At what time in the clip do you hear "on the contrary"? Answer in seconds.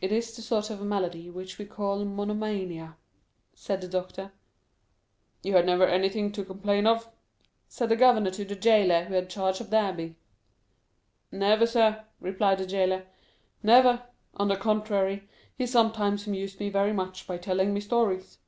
14.34-15.28